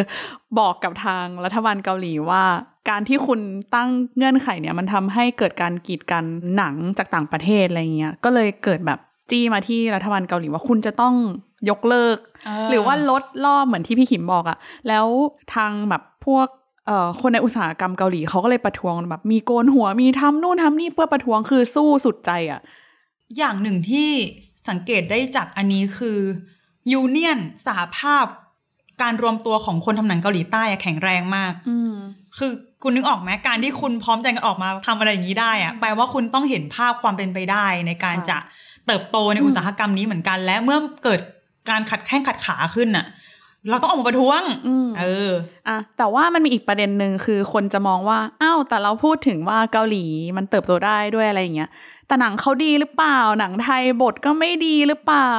[0.58, 2.44] บอกกับทางรัฐบาลเกาหลีว่า
[2.88, 3.40] การที่คุณ
[3.74, 6.24] ตั้งเงื่อนไขเนี่ยมันทำให้เกิดการกีดกัน
[6.56, 8.98] หนังจากต่างประเทศอะไรเงี้ยก็เลยเกิดแบบ
[9.30, 11.14] จี้มาที่รัฐบาลเกาหลีว่าคุณจะต้อง
[11.70, 15.06] ยกเลิกเออหรือว่าลดรอบเหมือนที่พี่ขิมบอกอะแล้ว
[15.54, 16.64] ทางแบบพวกเอ่อ
[17.20, 22.60] คนในอุตสาหกรรมเกาหลีเขาก็เลยประท้วงแบบมีโกนหัวมีทำนู่นทำนี่เพื่อประท้วงคือสู้สุดใจอะ
[23.38, 24.10] อย่างหนึ่งที่
[24.68, 26.18] สังเกตได้จากอันนี้คือ
[26.92, 28.24] ยูเนียนสหภาพ
[29.02, 31.92] การรวมตัวของคนทำหนังเกาหลีใต้อะแข็งแรงมากอืม
[32.38, 32.50] คือ
[32.82, 38.38] คุณนึกออกไหมการที่คุณพร้อมใจกันออกมาทำอะไรอย่างนี้ได้อะแปลว่าคุณต้องเห็นภาพความเป็นไปได้ในการค่ะจะ
[38.86, 41.20] เติบโตในอืมอุตสาหกรรมนี้เหมือนกัน และเมื่อเกิด
[41.70, 43.06] การขัดแข้งขัดขาขึ้นน่ะ
[43.70, 45.30] เราต้องออกมาประท้วงอืมเออ
[45.68, 50.04] อะแต่ว่ามันมีอีกประเด็นหนึ่งคือคนจะมองว่าอ้าวแต่เราพูดถึงว่าเกาหลี
[50.36, 51.70] มันเติบโตได้ด้วยอะไรอย่างเงี้ย
[52.06, 55.32] แต่หนังเขาดีหรือเปล่า หนังไทยบทก็ไม่ดีหรือเปล่า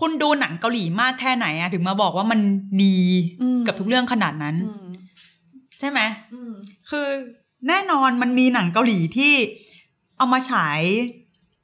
[0.00, 2.40] คุณดูหนังเกาหลีมากแค่ไหนอะถึงมาบอกว่ามัน
[2.84, 2.98] ดี
[3.42, 4.86] อืมกับทุกเรื่องขนาดนั้นอืม
[5.80, 6.00] ใช่ไหม
[6.34, 6.52] อืม
[6.90, 7.06] คือ
[7.68, 9.32] แน่นอนมันมีหนังเกาหลีที่
[10.18, 10.82] เอามาฉาย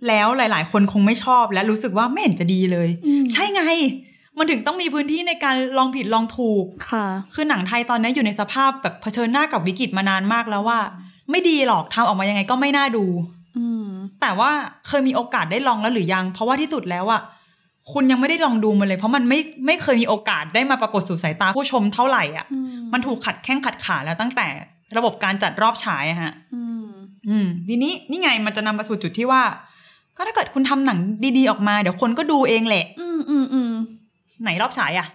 [0.08, 3.62] แล้วหลาย ๆ คนคงไม่ชอบและรู้สึกว่าไม่เห็นจะดีเลยอืมใช่ไง
[4.38, 10.80] มันถึงต้องมีพื้นที่ในการลองผิดลองถูกค่ะ คือหนังไทยตอนนี้อยู่ในสภาพแบบเผชิญหน้ากับวิกฤตมานานมากแล้วว่า
[11.30, 13.04] ไม่ดีหรอกทำออกมายังไงก็ไม่น่าดู
[13.58, 13.88] อืม
[14.20, 14.50] แต่ว่า
[14.86, 17.22] เคยมีโอกาสได้ลองแล้วหรือยัง เพราะว่าที่สุดแล้วอะ
[17.92, 24.48] คุณยังไม่ได้ลองดูมันเลย เพราะมันไม่ไม่เคยมีโอกาสได้มาปรากฏสู่สายตาผู้ชมเท่าไหร่อะอืมมันถูกขัดแข้งขัดขาแล้วตั้งแต่
[24.96, 26.86] ระบบการจัดรอบฉายอะฮะ อืม
[27.28, 29.42] อืมทีนี้นี่ไงมันจะนำมาสู่จุดที่ว่า
[30.16, 30.98] ก็ถ้าเกิดคุณทำหนัง
[31.36, 33.72] ดีๆออกมา เดี๋ยวคนก็ดูเองแหละ อืมอืมอืม
[34.42, 35.06] ไหนรอบฉายอะ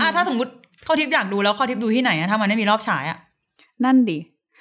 [0.00, 0.52] อะถ้าสมมติ
[0.86, 3.18] ข้อทิพย์อยากดูแล้วข้อทิพย์ดูที่ไหนอะถ้ามันไม่มีรอบฉายอะ
[3.84, 4.18] นั่นดิ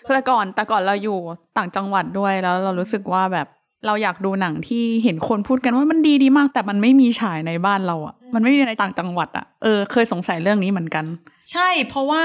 [0.09, 1.17] แต่ก่อนแต่ก่อนเราอยู่
[1.57, 3.47] ต่างจังหวัดด้วยแล้ว เรารู้สึกว่าแบบ
[3.85, 11.05] เราอยากดูหนังที่เห็นคนพูดกันว่ามันดีดีมาก แต่มันไม่มีฉายในบ้านเราอะ่ะมันไม่มีในต่างจังหวัดอะ่ะเออเคยสงสัยเรื่องนี้เหมือนกัน
[11.51, 12.23] ใช่เพราะว่า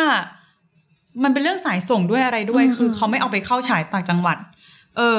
[1.23, 4.37] มันเป็นเรื่องสายส่งด้วยอะไรด้วยอืมคือเขาไม่เอาไปเข้าฉายต่างจังหวัด
[4.97, 5.19] เออ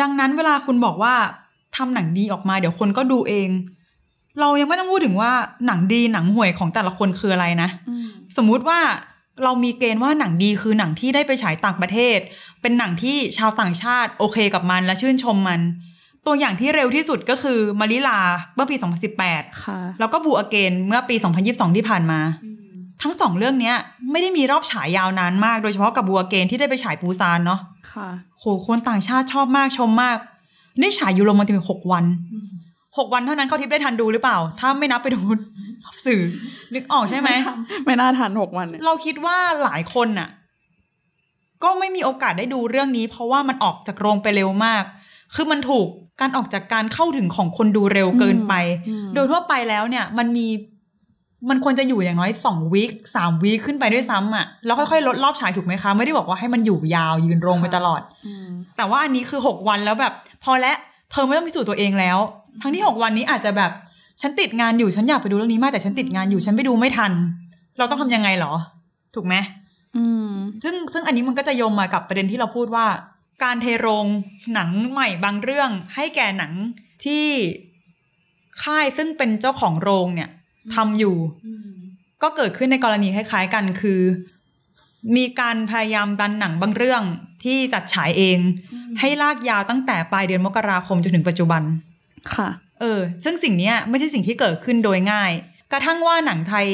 [0.00, 1.14] ดังนั้นเวลาคุณบอกว่า
[1.76, 3.48] ทำหนังดีออกมาเดี๋ยวคนก็ดูเอง
[4.40, 5.32] เรายังไม่ต้องพูดถึงว่า
[5.66, 7.68] หนังดีหนังห่วยของแต่ละคนคืออะไรนะ
[8.36, 8.80] สมมุติว่า
[9.44, 12.18] เรามีเกณฑ์ว่าหนังดีคือหนังที่ได้ไปฉายต่างประเทศ
[12.62, 15.60] เป็นหนังที่ชาวต่างชาติโอเคกับมันและชื่นชมมัน
[16.26, 18.18] ตัวอย่างที่เร็วที่สุดก็คือมาริลา
[18.54, 18.76] เมื่อปี
[19.20, 22.20] 2018ค่ะแล้วก็บูอเกนเมื่อปี 2022 ที่ผ่านมา
[23.02, 23.76] ทั้งสองเรื่องเนี้ย
[24.10, 27.60] ไม่ได้มีรอบฉายยาวนานมาก โดยเฉพาะกับบัวเกนที่ได้ไปฉายปูซานเนาะ
[27.92, 30.16] ค่ะโหคนต่างชาติชอบมากชมมาก
[30.80, 32.04] นี่ฉายยูโรมันเป็นหกวัน
[32.98, 35.20] หกวันเท่านั้นเขาทิพย์ได้ทันดูหรือเปล่า ถ้าไม่นับไปดู
[36.06, 36.22] สื่อ
[36.74, 37.30] นึกออกใช่ไหม
[37.84, 40.28] ไม่น่าทันหกวันเนี่ยเราคิดว่าหลายคนน่ะ
[41.64, 44.84] ก็ไม่มีโอกาสได้ดูเรื่องนี้ เพราะว่ามันออกจากโรงไปเร็วมาก
[45.34, 45.86] คือมันถูก
[46.20, 48.54] การออกจากการเข้าถึงของคนดูเร็วเกินไป
[49.14, 50.46] โดยทั่วไปแล้วเนี่ย มันมี
[51.50, 60.12] มันควรจะอยู่อย่างน้อยสองวีคสามวีคขึ้นไปด้วยซ้ำอะแล้วค่อยๆ ลดรอบฉายถูกไหมคะ ไม่ได้บอกว่าให้มันอยู่ยาวยืนโรงไปตลอดอืมแต่ว่าอันนี้คือหกวันแล้วแบบ
[60.44, 60.76] พอแล้ว
[61.10, 62.18] เธอไม่ต้องพิสูจน์ตัวเองแล้ว
[62.62, 63.70] ทั้งที่หกวันนี้อาจจะแบบ
[64.20, 67.12] ฉันติดงานอยู่ฉันอยากไปดูเรื่องนี้มากแต่ฉันติดงานอยู่ฉันไปดูไม่ทัน
[67.78, 68.54] เราต้องทำยังไงเหรอ
[69.14, 69.34] ถูกไหม
[69.96, 70.32] อืม
[70.64, 72.86] ซึ่งซึ่งอันนี้มันก็จะโยงมากับประเด็นที่เราพูดว่า
[73.44, 74.06] การเทโรง
[74.52, 76.52] หนังใหม่บางเรื่อง ให้แก่หนัง
[77.04, 77.26] ที่
[78.62, 80.30] ค่ายซึ่งเป็นเจ้าของโรงเนี่ย
[80.74, 81.16] ทำอยู่
[82.22, 84.00] ก็เกิดขึ้นในกรณีคล้ายๆกันคือ
[85.16, 87.02] มีการพยายามดันหนังบางเรื่อง
[87.44, 88.38] ที่จัดฉายเอง
[89.00, 91.62] ให้ลากยาวตั้งแต่ปลายเดือนมกราคมจนถึงปัจจุบัน
[92.34, 92.48] ค่ะ
[92.80, 95.32] เออ ซึ่งสิ่งเนี้ยไม่ใช่สิ่งที่เกิดขึ้นโดยง่าย
[95.72, 96.66] กระทั่งว่าหนังไทย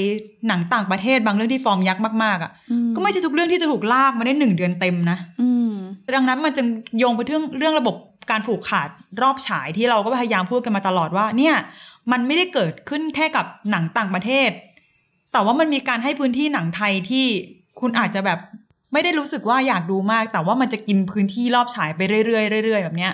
[0.49, 5.73] หนังต่างประเทศบางเรื่องที่ฟอร์มยักษ์มากๆอะอืมก็ไม่ใช่ทุกเรื่องที่จะถูกลากมาได้หนึ่งเดือนเต็มนะอืม
[6.17, 6.67] ดังนั้นมันจึง
[6.99, 7.97] โยงไปเรื่องเรื่องระบบ
[8.31, 8.89] การผูกขาด
[9.23, 11.55] รอบฉายที่เราก็พยายามพูดกันมาตลอดว่า เนี่ย
[12.13, 14.51] มันไม่ได้เกิดขึ้นแค่กับหนังต่างประเทศ
[15.33, 17.27] แต่ว่ามันมีการให้พื้นที่หนังไทยที่
[17.81, 18.39] คุณอาจจะแบบ
[18.93, 23.13] ไม่ได้รู้สึกว่าอยากดูมาก แต่ว่ามันจะกินพื้นที่รอบฉายไปเรื่อยๆเรื่อยๆแบบเนี้ย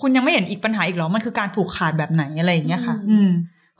[0.00, 3.30] คุณยังไม่เห็นอีกปัญหาอีกเหรอ มันคือการผูกขาดแบบไหนอะไรอย่างเงี้ยค่ะ อืม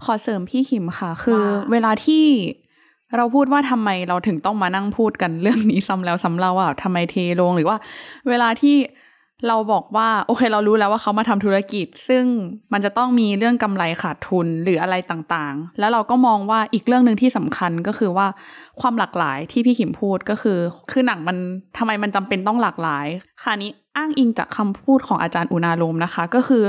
[0.04, 2.24] ขอเสริมพี่ขิมค่ะ คือว่าเวลาที่
[3.16, 7.76] เราพูดว่าทำไมเราถึงต้องมานั่งพูดกันเรื่องนี้ซ้ำแล้วซ้ำเล่าว่าทำไมเทลงหรือว่า
[8.28, 8.76] เวลาที่
[9.46, 12.24] เราบอกว่าโอเคเรารู้แล้วว่าเขามาทำธุรกิจ ซึ่ง
[12.72, 18.26] มันจะต้องมีเรื่องกำไรขาดทุนหรืออะไรต่างๆ แล้วเราก็มองว่าอีกเรื่องหนึ่งที่สำคัญก็คือว่า
[18.80, 20.58] ความหลากหลายที่พี่ขิมพูดก็คือ
[20.90, 21.36] คือหนังมัน
[21.76, 23.06] ทำไมมันจำเป็นต้องหลากหลาย
[23.42, 26.64] ค่ะนี้อ้างอิงจากคำพูดของอาจารย์อุณาลมนะคะ ก็คือ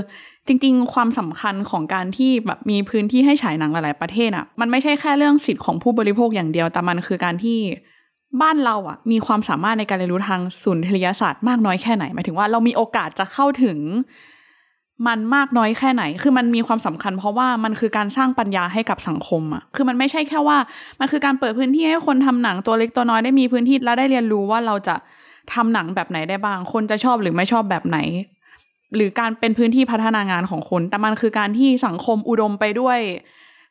[0.48, 7.60] จริงๆ ความสำคัญของการที่แบบมีพื้นที่ให้ฉายหนังหลาย ๆ ประเทศอะมันไม่ใช่แค่เรื่องสิทธิ์ของผู้บริโภคอย่างเดียวแต่มันคือการที่
[8.42, 13.78] บ้านเราอะมีความสามารถในการเรียนรู้ทางสุนทรียศาสตร์มากน้อยแค่ไหนหมายถึงว่าเรามีโอกาสจะเข้าถึง
[15.08, 20.58] มันมากน้อยแค่ไหน คือมันมีความสำคัญ เพราะว่ามันคือการสร้างปัญญาให้กับสังคมอะคือมันไม่ใช่แค่ว่า
[21.00, 24.96] มันคือการเปิดพื้นที่ให้คนทำหนังตัวเล็กตัวน้อยได้มีพื้นที่และได้เรียนรู้ว่าเราจะ
[25.54, 27.98] ทำหนังแบบไหนได้บ้าง คนจะชอบหรือไม่ชอบแบบไหน
[28.96, 33.00] หรือการเป็นพื้นที่พัฒนางานของคน แต่มันคือการที่สังคมอุดมไปด้วย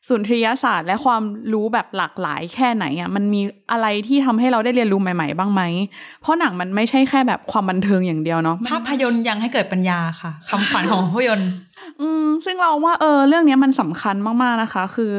[0.07, 5.61] สุนทรียศาสตร์และความรู้แบบหลากหลายแค่ไหนอะมันมีอะไรที่ทำให้เราได้เรียนรู้ใหม่ ๆ บ้างไหม
[6.21, 11.49] เพราะหนังมันไม่ใช่แค่แบบความบันเทิงอย่างเดียวเนาะภาพยนตร์ยังให้เกิดปัญญาค่ะคำขวัญของภาพยนตร์
[12.01, 15.13] อืมซึ่งเราว่าเออเรื่องเนี้ยมันสำคัญมากๆนะคะ คือ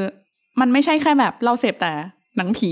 [0.61, 1.93] มันไม่ใช่แค่แบบเราเสพแต่
[2.37, 2.71] หนังผี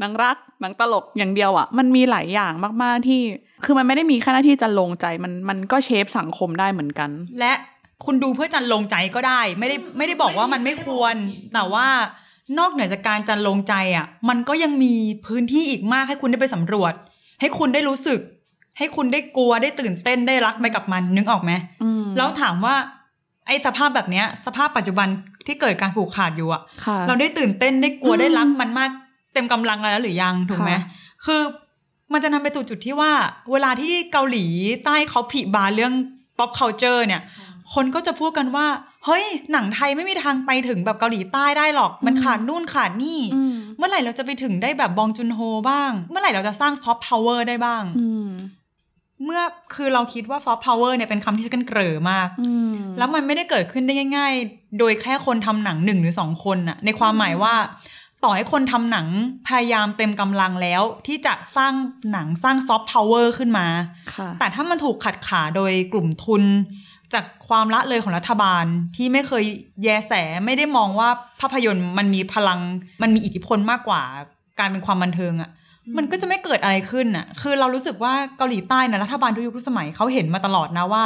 [0.00, 3.20] หนังรักหนังตลกอย่างเดียวอะ่ะ มันมีหลายอย่างมากๆที่
[3.64, 7.52] คือมันไม่ได้มีแค่หน้าที่จะลงใจมันมันก็เชฟสังคมได้เหมือนกัน และ
[8.04, 11.14] คุณดูเพื่อจันลงใจก็ได้ ไม่ได้ไม่ได้บอกว่ามันไม่ควร
[11.54, 11.88] แต่ว่า
[12.58, 14.94] นอกเหนือจากการจันลงใจอะ มันก็ยังมี
[15.26, 16.92] พื้นที่อีกมากให้คุณได้ไปสำรวจ
[17.40, 18.20] ให้คุณได้รู้สึก
[18.78, 22.76] ให้คุณได้กลัวได้ตื่นเต้นได้รักไปกับมันนึกออกไหมอืมแล้วถามว่า
[23.46, 25.08] ไอ้สภาพแบบเนี้ย สภาพปัจจุบัน
[25.46, 28.90] ที่เกิดการผูกขาดอยู่อะค่ะเราได้ตื่นเต้นได้กลัวอืมได้รักมันมาก
[29.32, 30.82] เต็มกำลังแล้วหรือยังถูกไหมค่ะ
[31.24, 31.40] คือ
[32.12, 33.12] มันจะนำไปสู่จุดที่ว่า
[33.52, 34.46] เวลาที่เกาหลี
[34.84, 35.92] ใต้เขาผลิบานเรื่อง
[36.38, 37.22] pop culture เนี่ย
[37.74, 38.66] คนก็จะพูดกันว่า
[39.04, 48.30] เฮ้ย หนังไทยไม่มีทางไปถึงแบบเกาหลีใต้ได้หรอก มันขาดนู่นขาดนี่อืมเมื่อไหร่เราจะไปถึงได้แบบบองจุนโฮบ้าง เมื่อไหร่เราจะสร้างซอฟต์พาวเวอร์ได้บ้างอืม
[49.24, 49.42] เมื่อ
[49.74, 57.54] คือเราคิดว่าซอฟต์พาวเวอร์เนี่ยเป็นคำที่ใช้กันเกร่อมากอืมแล้วมันไม่ได้เกิดขึ้นได้ง่าย ๆ โดยแค่คนทำหนังหนึ่งหรือสองคนน่ะ ในความหมายว่า
[58.24, 59.06] ต่อให้คนทำหนัง
[59.48, 61.72] พยายามเต็มกำลังแล้ว ที่จะสร้าง
[62.12, 63.66] หนังสร้างซอฟต์พาวเวอร์ขึ้นมา
[64.14, 66.42] ค่ะแต่ถ้ามันถูกขัดขาโดยกลุ่มทุน
[67.14, 68.64] จากความละเลยของรัฐบาล
[68.96, 69.44] ที่ไม่เคย
[69.84, 70.12] แยแส
[70.44, 71.08] ไม่ได้มองว่า
[71.40, 72.60] ภาพยนตร์มันมีพลัง
[73.02, 74.02] มันมีอิทธิพลมากกว่า
[74.58, 75.50] การเป็นความบันเทิงอะ่ะ
[75.96, 81.04] มันก็จะไม่เกิดอะไรขึ้นอะ คือเรารู้สึกว่าเกาหลีใต้นะรัฐบาลทุกยุคทุกสมัยเขาเห็นมาตลอดนะว่า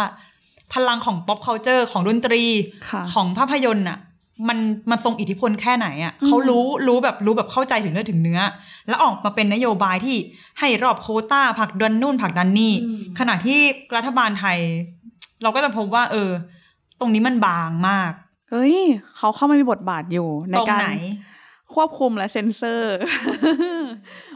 [0.75, 2.45] พลังของ pop culture ของดนตรี
[2.89, 3.99] ค่ะของภาพยนตร์อะ
[4.49, 4.59] มัน
[4.91, 8.41] มันทรงอิทธิพลแค่ไหนอะเขารู้รู้แบบรู้แบบเข้าใจถึงเนื้อถึงเนื้อ
[8.89, 10.17] แล้วออกมาเป็นนโยบายที่
[10.61, 12.73] ให้รอบโควต้าผลักดันนู่นผลักดันนี่
[13.19, 13.61] ขณะที่
[13.97, 14.59] รัฐบาลไทย
[15.45, 16.31] เราก็จะพบว่า เออ
[17.01, 18.13] ตรงนี้มันบางมาก
[18.51, 18.77] เฮ้ย
[19.17, 20.91] เขาเข้ามามีบทบาทอยู่ในตรงการไหน
[21.75, 22.95] ควบคุมและเซ็นเซอร์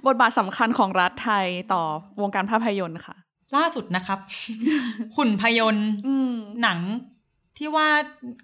[0.06, 1.82] บทบาทสำคัญของรัฐไทยต่อ
[2.20, 3.16] วงการภาพยนตร์ค่ะ
[3.56, 4.18] ล่าสุดนะครับ
[5.16, 6.78] หุ่นพยนต์อืมหนัง
[7.58, 7.88] ที่ว่า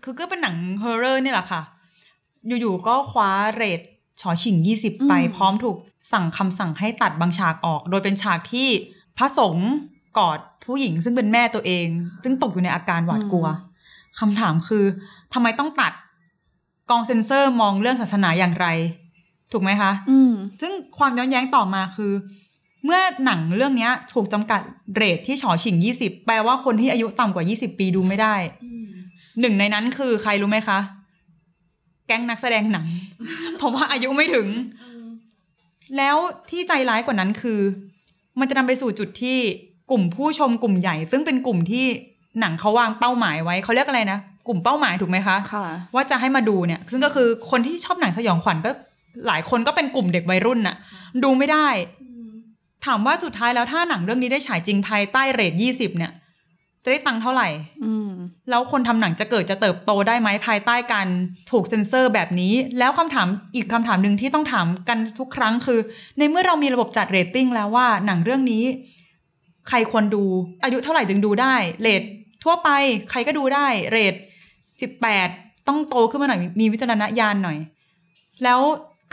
[0.03, 1.63] คือก็เป็นหนัง horror นี่แหละค่ะ
[2.61, 3.81] อยู่ๆก็คว้าเรท
[4.21, 5.77] ฉอฉิ่ง20ไปอืมพร้อมถูก
[6.13, 8.69] สั่งคำสั่งให้ตัดบางฉากออก โดยเป็นฉากที่
[9.17, 9.71] พระสงฆ์
[10.19, 11.87] กอด ผู้หญิงซึ่งเป็นแม่ตัวเอง
[12.25, 13.47] ซึ่งตกอยู่ในอาการหวาดกลัว
[14.21, 14.85] คำถามคือ
[15.35, 15.93] ทำไมต้องตัด
[16.91, 18.67] กองเซ็นเซอร์มองเรื่องศาสนาอย่างไร
[19.53, 22.13] ถูกไหมคะอืมซึ่งความย้อนแย้งต่อมาคือ
[22.85, 24.61] เมื่อหนังเรื่องเนี้ยถูกจำกัด
[24.95, 28.35] เรทที่ฉอฉิง20แปลว่าคนที่อายุต่ำกว่า20ปีดูไม่ได้
[29.41, 30.79] หนึ่งในนั้นคือใครรู้ไหมคะ
[32.07, 32.87] แก๊งนักแสดงหนัง
[33.57, 34.49] เพราะว่าอายุไม่ถึง
[35.97, 36.17] แล้ว
[36.51, 37.61] ที่ใจร้ายกว่านั้นคือ
[38.39, 39.39] มันจะนำไปสู่จุดที่
[39.91, 41.85] กลุ่มผู้ชมกลุ่มใหญ่ ซึ่งเป็นกลุ่มที่
[42.41, 48.71] หนังเขาวางเป้าหมายไว้เขาเรียกอะไรนะกลุ่มเป้าหมายถูกไหมคะค่ะว่าจะให้มาดูเนี่ย ซึ่งก็คือคนที่ชอบหนังสยองขวัญก็
[49.27, 50.77] หลายคนก็เป็นกลุ่มเด็กวัยรุ่นน่ะ
[51.23, 51.69] ดูไม่ได้
[52.87, 56.13] ถามว่าสุดท้ายแล้วถ้าหนังเรื่องนี้ได้ฉายจริงภายใต้เรทยี่สิบเนี่ย
[56.85, 57.49] จะได้ตังค์เท่าไหร่
[57.85, 58.11] อืม
[58.51, 61.09] แล้วคนทำหนังจะเกิดจะเติบโตได้ไหมภายใต้การ
[61.51, 65.81] ถูกเซ็นเซอร์แบบนี้ แล้วคำถามอีกคำถามหนึ่งที่ต้องถามกันทุกครั้งคือ
[66.19, 68.65] ในเมื่อเรามีระบบจัดเรตติ้งแล้วว่าหนังเรื่องนี้
[69.69, 70.25] ใครควรดู
[70.65, 72.03] อายุเท่าไหร่จึงดูได้เรท
[72.45, 72.69] ทั่วไป
[73.11, 74.15] ใครก็ดูได้เรท
[74.81, 75.29] สิบแปด
[75.69, 77.59] ต้องโตขึ้นมาหน่อยมีวิจารณญาณหน่อย
[78.45, 78.61] แล้ว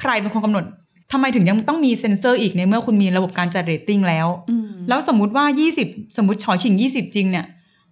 [0.01, 0.65] ใครเป็นคนกำหนด
[1.11, 5.45] ทำไมถึงยังต้องมีเซ็นเซอร์อีกในเมื่อคุณมีระบบการจัดเรตติ้งแล้วอืมแล้วสมมุติว่า
[5.81, 7.45] 20 สมมติฉอฉิ่ง 20 จริงเนี่ย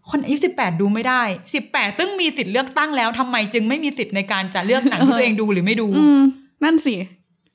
[0.10, 1.22] คนอายุ 18 ดูไม่ได้
[1.62, 6.22] 18 ซึ่งมีสิทธิ์เลือกตั้งแล้วทำไมจึงไม่มีสิทธิ์ในการจะเลือกหนังที่ตัวเองดูหรือไม่ดูอืม
[6.63, 6.95] นั่นสิ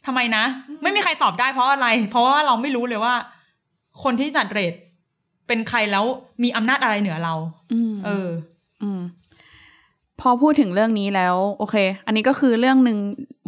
[0.07, 0.45] ทำไมนะ
[0.83, 3.15] ไม่มีใครตอบได้เพราะอะไร เพราะว่าเราไม่รู้เลยว่า
[4.03, 4.75] คนที่จัดเรท
[5.47, 6.05] เป็นใครแล้ว
[6.43, 7.35] มีอำนาจอะไรเหนือเรา
[7.73, 8.29] อืมเออ
[8.83, 9.01] อืม
[10.21, 11.77] พอพูดถึงเรื่องนี้แล้ว โอเค
[12.07, 12.99] อันนี้ก็คือเรื่องหนึ่ง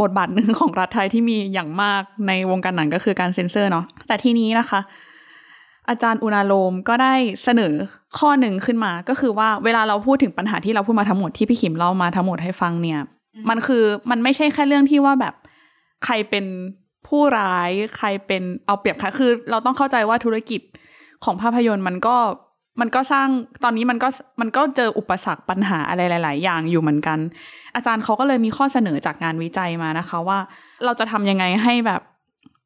[0.02, 4.80] บทบาทหนึ่งของรัฐไทยที่มีอย่างมากในวงการหนังก็คือการเซ็นเซอร์เนาะแต่ทีนี้นะคะ
[5.88, 7.72] อาจารย์อุณาโลมก็ได้เสนอ
[8.18, 13.00] ข้อหนึ่งขึ้นมา ก็คือว่าเวลาเราพูดถึงปัญหาที่เราพูดมาทั้งหมดที่พี่ขิมเล่ามาทั้งหมดให้ฟังเนี่ย
[13.48, 15.34] มันคือมันไม่ใช่แค่เรื่องที่ว่าแบบ
[16.04, 16.44] ใครเป็น
[17.08, 20.60] ผู้ร้ายใครเป็นเอาเปรียบใครคือ เราต้องเข้าใจว่าธุรกิจ
[21.24, 22.16] ของภาพยนตร์มันก็
[22.80, 23.28] มันก็สร้าง
[23.64, 24.08] ตอนนี้มันก็
[24.40, 27.18] มันก็เจออุปสรรคปัญหาอะไรหลาย ๆ อย่างอยู่เหมือนกัน
[27.74, 30.38] อาจารย์เขาก็เลยมีข้อเสนอจากงานวิจัยมานะคะว่า
[30.84, 32.00] เราจะทำยังไงให้แบบ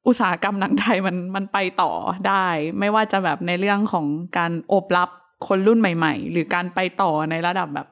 [0.06, 1.92] อุตสาหกรรมหนังไทยมันมันไปต่อ
[2.28, 2.46] ได้
[2.78, 4.06] ไม่ว่าจะแบบในเรื่องของ
[4.38, 5.08] การอบรับ
[5.48, 7.86] คนรุ่นใหม่ ๆ หรือการไปต่อในระดับแบบ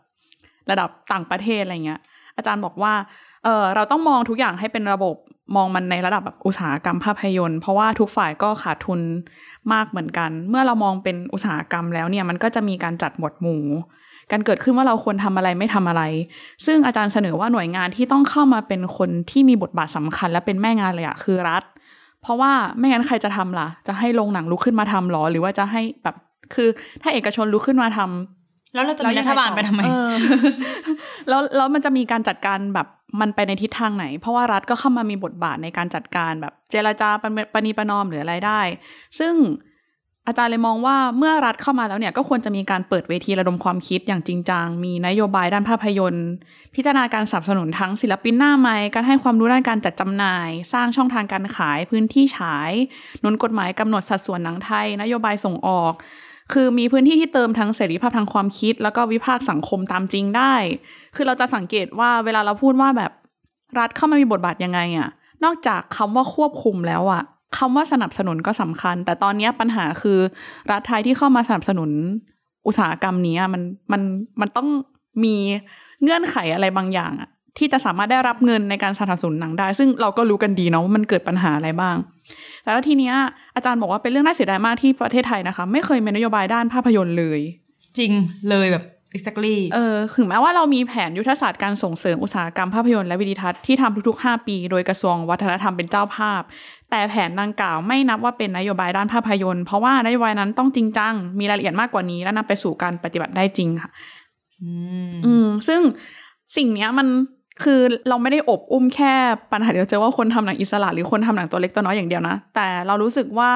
[0.71, 2.01] ระดับต่างประเทศอะไรเงี้ย
[2.37, 2.93] อาจารย์บอกว่า
[3.45, 5.17] เออเราต้องมองทุกอย่างให้เป็นระบบ
[5.57, 9.01] มองมันในระดับแบบอุตสาหกรรมภาพยนตร์เพราะว่าทุกฝ่ายก็ขาดทุน
[9.73, 13.63] มากเหมือนกัน เมื่อเรามองเป็นอุตสาหกรรมแล้วเนี่ยมันก็จะมีการจัดหมวดหมู่
[14.31, 16.03] การเกิดขึ้นว่าเราควรทำอะไรไม่ทำอะไร
[16.67, 21.63] ซึ่งอาจารย์เสนอว่าหน่วยงานที่ต้องเข้ามาเป็นคนที่มีบทบาทสำคัญและเป็นแม่งานเลยอะคือรัฐ
[22.23, 26.17] เพราะว่าไม่งั้นใครจะทำล่ะ จะให้โรงหนังลุกขึ้นมาทำหรอ หรือว่าจะให้แบบ
[26.55, 26.69] คือ
[27.03, 28.38] ถ้าเอกชนลุกขึ้นมาทำ
[28.75, 30.11] แล้วเราจะมีรัฐบาลไปทำไมเออ
[31.29, 32.87] แล้วแล้วมันจะมีการจัดการแบบ
[33.21, 38.61] มันไปในทิศทางไหน เพราะว่ารัฐก็เข้ามามีบทบาทในการจัดการแบบเจรจาปณปณีประนอมหรืออะไรได้
[39.19, 39.35] ซึ่ง
[40.27, 46.29] อาจารย์เลยมองว่าเมื่อรัฐเข้ามาแล้วเนี่ยก็ควรจะมีการเปิดเวทีระดมความคิดอย่างจริงจัง มีนโยบายด้านภาพยนตร์
[46.75, 52.73] พิจารณาการสนับสนุนทั้งศิลปินหน้าใหม่ การให้ความรู้ด้านการจัดจำหน่าย สร้างช่องทางการขายพื้นที่ฉาย
[53.21, 55.93] หนุนกฎหมายกำหนดสัดส่วนหนังไทย นโยบายส่งออก
[56.53, 60.55] คือมีพื้นที่ที่เติมทั้งเสรีภาพทางความคิด แล้วก็วิพากษ์สังคมตามจริงได้
[61.17, 63.13] คือเราจะสังเกตว่าเวลาเราพูดว่าแบบ
[63.79, 65.09] รัฐเข้ามามีบทบาทยังไงอะ
[65.45, 67.23] นอกจากคำว่าควบคุมแล้วอะ
[67.59, 70.19] คำว่าสนับสนุนก็สำคัญ แต่ตอนนี้ปัญหาคือ
[70.71, 71.91] รัฐไทยที่เข้ามาสนับสนุน
[72.67, 74.03] อุตสาหกรรมนี้มันมัน
[74.41, 74.69] มันต้อง
[75.25, 75.35] มี
[76.03, 81.97] เงื่อนไขอะไรบางอย่างอะ ที่จะสามารถได้รับเงินในการสนับสนุนหนังได้ ซึ่งเราก็รู้กันดีเนาะว่ามันเกิดปัญหาอะไรบ้าง
[82.65, 83.15] แล้วทีเนี้ย
[83.57, 87.41] อาจารย์บอกว่าเป็นเรื่องน่าเสียดายมากที่ประเทศไทยนะคะ ไม่เคยมีนโยบายด้านภาพยนตร์เลย
[87.99, 88.13] จริง
[88.51, 88.85] เลยแบบ
[89.17, 96.43] exactly เออถึงแม้ว่าเรามีแผนยุทธศาสตร์การส่งเสริมอุตสาหกรรมภาพยนตร์และวิดีทัศน์ที่ทำทุกๆ 5 ปี โดยกระทรวงวัฒนธรรมเป็นเจ้าภาพ
[96.91, 103.91] แต่แผนดังกล่าวไม่นับว่าเป็นนโยบายด้านภาพยนตร์ เพราะว่านโยบายนั้นต้องจริงจัง มีรายละเอียดมากกว่านี้ และนำไปสู่การปฏิบัติได้จริงค่ะ
[104.63, 104.71] อื
[105.09, 105.81] มอืมซึ่ง
[106.57, 107.09] สิ่งเนี้ยมัน
[107.65, 109.13] คือเราไม่ได้โอบอุ้มแค่
[109.53, 113.53] ปัญหาเดียวเจอว่าคนทำหนังอิสระ หรือคนทำหนังตัวเล็กตัวน้อยอย่างเดียวนะ แต่เรารู้สึกว่า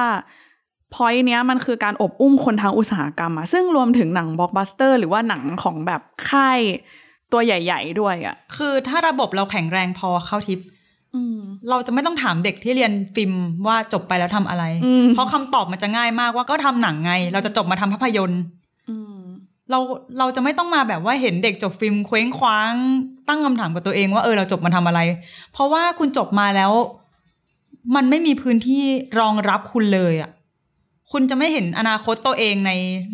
[0.93, 6.59] point เนี้ยมันคือการโอบอุ้มคนทั้งอุตสาหกรรมอะซึ่งรวมถึงหนังบล็อกบัสเตอร์ หรือว่าหนังของแบบค่าย
[7.31, 10.59] ตัวใหญ่ ๆ ด้วยอะคือถ้าระบบเราแข็งแรงพอเข้าทิป
[11.15, 11.37] อืม
[11.69, 13.33] เราจะไม่ต้องถามเด็กที่เรียนฟิล์ม
[13.67, 18.41] ว่าจบไปแล้วทำอะไรอืมเพราะคำตอบมันจะง่ายมากว่าก็ทำหนังไง เราจะจบมาทำภาพยนตร์
[18.89, 19.19] อืม
[19.71, 19.79] เรา
[20.19, 22.73] เราจะไม่ต้องมาแบบว่าเห็นเด็กจบฟิล์มเคว้งคว้าง
[23.27, 24.99] ตั้งคำถามกับตัวเองว่าเออเราจบมาทำอะไร
[25.53, 26.71] เพราะว่าคุณจบมาแล้ว
[27.95, 28.83] มันไม่มีพื้นที่
[29.19, 30.31] รองรับคุณเลยอะ่ะ
[31.11, 32.71] คุณจะไม่เห็นอนาคตตัวเองใน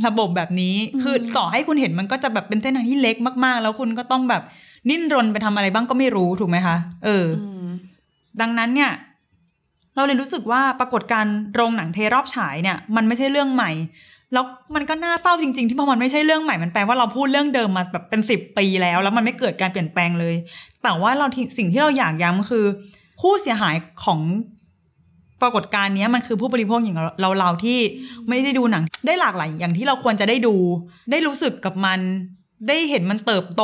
[0.08, 4.44] ระบบแบบนี้ คือต่อให้คุณเห็นมันก็จะแบบเป็นเส้นทางที่เล็กมาก ๆ แล้วคุณก็ต้องแบบ
[4.90, 7.68] นิ่นรนไปทำอะไรบ้างก็ไม่รู้ถูกไหมคะ เอออืม
[8.42, 8.92] ดังนั้นเนี่ย
[9.96, 13.72] เราเลยรู้สึกว่าปรากฏการณ์โรงหนังเทรอบฉายเนี่ย มันไม่ใช่เรื่องใหม่
[14.34, 20.36] แล้วมันก็น่าเศร้าจริง ๆ ที่พอมันไม่ใช่เรื่องใหม่มันแปลว่าเราพูดเรื่องเดิมมาแบบเป็นสิบปีแล้ว แล้วมันไม่เกิดการเปลี่ยนแปลงเลย
[20.84, 22.66] แต่ว่าเราที่สิ่งที่เราอยากย้ำคือ
[23.22, 24.20] ผู้เสียหายของ
[25.42, 27.80] ปรากฏการณ์เนี้ยมันคือผู้บริโภคอย่างเราเราๆที่
[28.30, 30.56] ไม่ได้ดูหนัง ได้หลากหลายอย่างที่เราควรจะได้ดู
[31.12, 32.00] ได้รู้สึกกับมัน
[32.68, 33.64] ได้เห็นมันเติบโต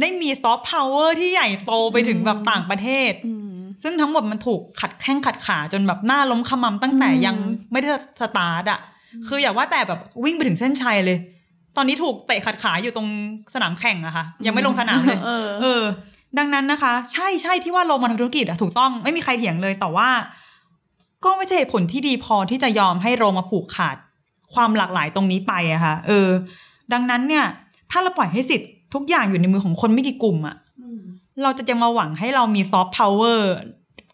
[0.00, 7.36] ได้มีซอฟต์พาวเวอร์ที่ใหญ่โตไปถึงแบบต่างประเทศอืมซึ่งทั้งหมดมันถูกขัดแข้งขัดขาจนแบบหน้าล้มขมำตั้งแต่อืมยัง
[7.72, 7.88] ไม่ได้
[8.20, 8.80] สตาร์ทอะ
[9.28, 11.18] คืออย่าว่าแต่แบบวิ่งไปถึงเส้นชัยเลย
[11.76, 13.08] ตอนนี้ถูกเตะขัดขาอยู่ตรง
[13.54, 15.82] สนามแข่งอะค่ะ ยังไม่ลงสนามเลยเออเออ
[16.38, 20.08] ดังนั้นนะคะ ใช่ใช่ที่ว่าลงมาทำธุรกิจอะถูกต้องไม่มีใครเถียงเลยแต่ว่า
[21.24, 23.96] ก็ไม่ใช่เหตุผลที่ดีพอที่จะยอมให้โรงมาผูกขาด
[24.54, 26.28] ความหลากหลายตรงนี้ไปอะค่ะ เออ
[26.92, 27.44] ดังนั้นเนี่ย
[27.90, 30.56] ถ้าเราปล่อยให้สิทธิ์ทุกอย่างอยู่ในมือของคนไม่กี่กลุ่มอะ
[31.42, 33.52] เราจะยังมาหวังให้เรามีซอฟต์พาวเวอร์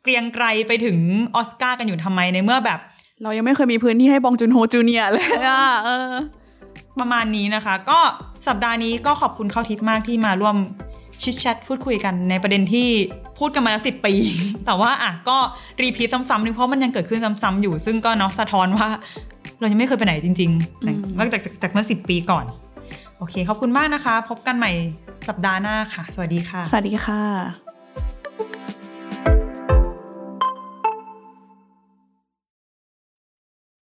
[0.02, 0.98] เกรียงไกรไปถึง
[1.34, 2.80] ออสการ์กันอยู่ทำไมในเมื่อแบบ
[3.22, 6.12] เรายังไม่เคยมีพื้นที่ให้บองจุนโฮจูเนียร์เลยอะเออ
[7.00, 7.98] ประมาณนี้นะคะ ก็
[8.46, 10.56] สัปดาห์นี้ก็ขอบคุณเข้าทิพย์มากที่มาร่วม
[11.22, 12.88] ชิดแชทพูดคุยกันในประเด็นที่
[13.38, 14.14] พูดกันมาแล้วสิบปี
[14.66, 15.36] แต่ว่าอะก็
[15.82, 18.88] รีพีทซ้ำๆนึงเพราะมันยังเกิดขึ้นซ้ำๆอยู่ ซึ่งก็เนาะสะท้อนว่า
[19.60, 22.44] เรายังไม่เคยไปไหนจริงๆแต่นอกจากจากจากเมื่อสิบปีก่อน
[23.18, 24.72] โอเค ขอบคุณมากนะคะ พบกันใหม่
[25.28, 27.71] สัปดาห์หน้าค่ะ สวัสดีค่ะ สวัสดีค่ะ